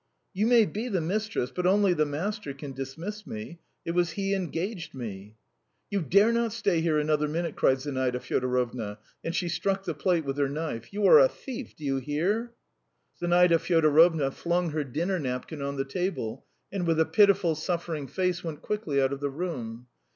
"You 0.33 0.47
may 0.47 0.65
be 0.65 0.87
the 0.87 0.99
mistress, 0.99 1.51
but 1.55 1.67
only 1.67 1.93
the 1.93 2.07
master 2.07 2.55
can 2.55 2.71
dismiss 2.71 3.27
me. 3.27 3.59
It 3.85 3.91
was 3.91 4.13
he 4.13 4.33
engaged 4.33 4.95
me." 4.95 5.35
"You 5.91 6.01
dare 6.01 6.31
not 6.33 6.53
stay 6.53 6.81
here 6.81 6.97
another 6.97 7.27
minute!" 7.27 7.55
cried 7.55 7.81
Zinaida 7.81 8.19
Fyodorovna, 8.19 8.97
and 9.23 9.35
she 9.35 9.47
struck 9.47 9.83
the 9.83 9.93
plate 9.93 10.25
with 10.25 10.39
her 10.39 10.49
knife. 10.49 10.91
"You 10.91 11.05
are 11.05 11.19
a 11.19 11.29
thief! 11.29 11.75
Do 11.75 11.85
you 11.85 11.97
hear?" 11.97 12.55
Zinaida 13.19 13.59
Fyodorovna 13.59 14.31
flung 14.31 14.71
her 14.71 14.83
dinner 14.83 15.19
napkin 15.19 15.61
on 15.61 15.77
the 15.77 15.85
table, 15.85 16.47
and 16.71 16.87
with 16.87 16.99
a 16.99 17.05
pitiful, 17.05 17.53
suffering 17.53 18.07
face, 18.07 18.43
went 18.43 18.63
quickly 18.63 18.99
out 18.99 19.13
of 19.13 19.19
the 19.19 19.29
room. 19.29 19.85